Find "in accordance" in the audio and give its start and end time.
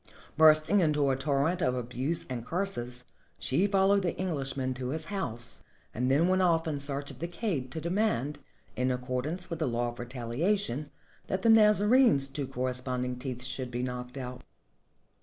8.75-9.51